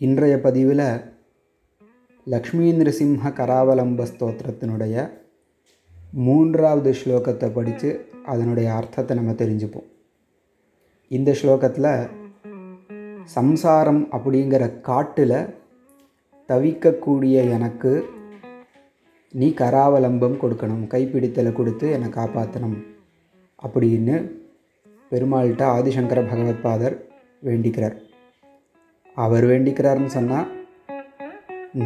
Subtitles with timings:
[0.00, 0.80] இன்றைய பதிவில்
[2.24, 4.94] லக்ஷ்மி நிருசிம்ஹ கராவலம்ப ஸ்தோத்திரத்தினுடைய
[6.26, 9.88] மூன்றாவது ஸ்லோகத்தை படித்து அதனுடைய அர்த்தத்தை நம்ம தெரிஞ்சுப்போம்.
[11.08, 12.08] இந்த ஸ்லோகத்தில்
[13.24, 15.38] சம்சாரம் அப்படிங்கிற காட்டில்
[16.48, 17.92] தவிக்கக்கூடிய எனக்கு
[19.30, 22.78] நீ கராவலம்பம் கொடுக்கணும் கைப்பிடித்தலை கொடுத்து என்னை காப்பாற்றணும்
[23.62, 24.16] அப்படின்னு
[25.12, 26.96] பெருமாள்கிட்ட ஆதிசங்கர பகவத்பாதர்
[27.44, 27.98] வேண்டிக்கிறார்.
[29.17, 30.65] அவர் வேண்டிக்கிறார்னு சொன்னால்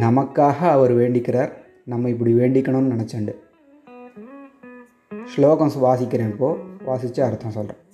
[0.00, 1.52] நமக்காக அவர் வேண்டிக்கிறார்
[1.84, 3.34] நம்ம இப்படி வேண்டிக்கணும்னு நினச்சண்டு
[5.34, 7.86] ஸ்லோகம் வாசிக்கிறேன் இப்போது வாசித்து அர்த்தம் சொல்கிறேன்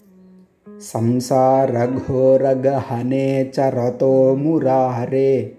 [0.82, 5.54] संसारघोरगहने च रतो मुरारे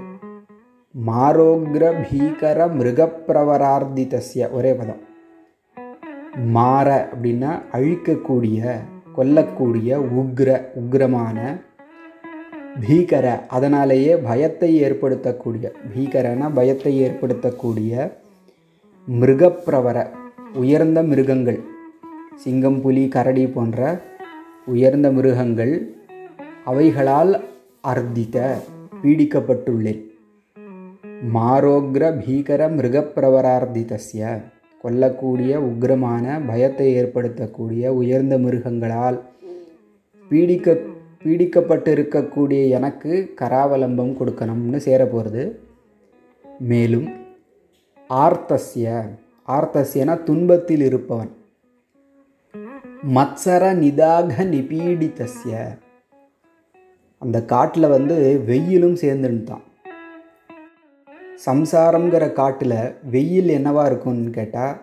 [0.96, 5.02] மாரோக்ர பீகர மிருகப்பிரவரார்த்திதஸ்ய ஒரே பதம்.
[6.58, 8.76] மாற அப்படின்னா அழிக்கக்கூடிய
[9.18, 9.90] கொல்லக்கூடிய
[10.20, 10.50] உக்ர
[10.82, 11.38] உக்ரமான
[12.88, 13.26] பீகர.
[13.48, 18.12] அதனாலேயே பயத்தை ஏற்படுத்தக்கூடிய பீகரன பயத்தை ஏற்படுத்தக்கூடிய
[19.12, 20.08] மிருகப்பிரவர
[20.54, 21.60] உயர்ந்த மிருகங்கள்
[22.36, 24.02] சிங்கம் புலி கரடி போன்ற
[24.66, 25.96] உயர்ந்த மிருகங்கள்
[26.66, 27.44] அவைகளால்
[27.88, 28.58] அர்த்தித்த
[29.04, 30.02] பீடிக்கப்பட்டுள்ளேன்.
[31.34, 34.42] மாரோக்ர பீகர மிருகப்பிரவரார்த்திதஸ்ய
[34.84, 39.20] கொல்லக்கூடிய உக்ரமான பயத்தை ஏற்படுத்தக்கூடிய உயர்ந்த மிருகங்களால்
[40.30, 40.78] பீடிக்க
[41.24, 45.52] பீடிக்கப்பட்டிருக்கக்கூடிய எனக்கு கராவலம்பம் கொடுக்கணும்னு சேரப்போகிறது
[46.60, 47.24] மேலும்
[48.10, 49.10] ஆர்த்தஸ்ய.
[49.48, 51.30] ஆர்த்தஸ்யனா துன்பத்தில் இருப்பவன்.
[53.16, 55.80] மத்சர நிதாக நிபீடித்தஸ்ய.
[57.18, 59.64] அந்த காட்டில் வந்து வெயிலும் சேர்ந்துட்டான்
[61.46, 64.82] சம்சாரங்கிற காட்டில் வெயில் என்னவா இருக்கும்னு கேட்டால்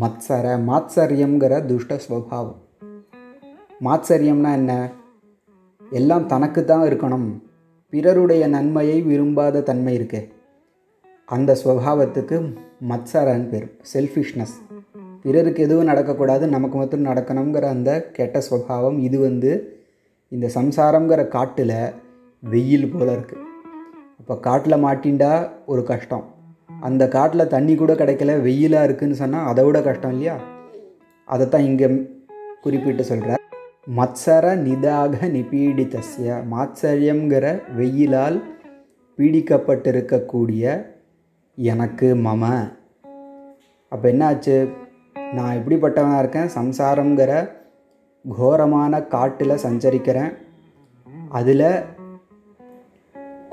[0.00, 2.56] மத்சர மாத்சரியங்கிற துஷ்ட ஸ்வபாவம்.
[3.80, 4.90] மாத்சரியம்னா என்ன?
[5.90, 7.40] எல்லாம் தனக்கு தான் இருக்கணும்.
[7.90, 10.40] பிறருடைய நன்மையை விரும்பாத தன்மை இருக்கே.
[11.32, 12.36] அந்த ஸ்வபாவத்துக்கு
[12.88, 14.54] மத்சரன்னு பேர் செல்ஃபிஷ்னஸ்
[15.22, 19.50] பிறருக்கு எதுவும் நடக்கக்கூடாது நமக்கு மட்டும் நடக்கணுங்கிற அந்த கெட்ட ஸ்வபாவம் இது வந்து
[20.28, 21.74] இந்த சம்சாரங்கிற காட்டில்
[22.40, 23.44] வெயில் போல் இருக்குது
[24.18, 26.34] அப்போ காட்டில் மாட்டின்டா ஒரு கஷ்டம்.
[26.80, 30.36] அந்த காட்டில் தண்ணி கூட கிடைக்கல வெயிலாக இருக்குதுன்னு சொன்னால் அதை விட கஷ்டம் இல்லையா?
[31.24, 31.88] அதைத்தான் இங்கே
[32.60, 33.42] குறிப்பிட்டு சொல்கிறார்
[33.96, 38.42] மத்சர நிதாக நிபீடித்தஸ்ய மாத்சரியங்கிற வெயிலால்
[39.18, 40.64] பீடிக்கப்பட்டிருக்கக்கூடிய
[41.54, 42.72] எனக்கு மம.
[43.88, 44.68] அப்போ என்னாச்சு?
[45.32, 46.48] நான் எப்படிப்பட்டவனாக இருக்கேன்?
[46.54, 47.48] சம்சாரங்கிற
[48.36, 50.34] கோரமான காட்டில் சஞ்சரிக்கிறேன்.
[51.28, 51.84] அதில்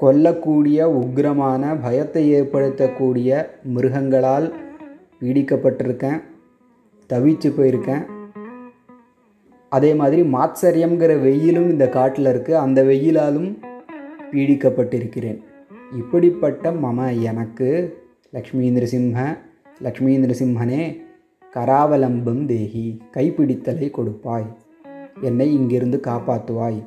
[0.01, 3.45] கொல்லக்கூடிய உக்ரமான பயத்தை ஏற்படுத்தக்கூடிய
[3.75, 4.53] மிருகங்களால்
[5.21, 6.23] பீடிக்கப்பட்டிருக்கேன்.
[7.09, 8.05] தவிச்சு போயிருக்கேன்.
[9.69, 13.57] அதே மாதிரி மாத்சரியங்கிற வெயிலும் இந்த காட்டில் இருக்குது அந்த வெயிலாலும்
[14.31, 15.47] பீடிக்கப்பட்டிருக்கிறேன்.
[15.97, 17.97] இப்படிப்பட்ட மம எனக்கு
[18.31, 19.37] லக்ஷ்மி நிருசிம்ஹ
[19.79, 21.01] லக்ஷ்மி நிருசிம்ஹனே
[21.53, 24.55] கராவலம்பம் தேகி கைப்பிடித்தலை கொடுப்பாய்.
[25.21, 26.83] என்னை இங்கிருந்து காப்பாற்றுவாய்.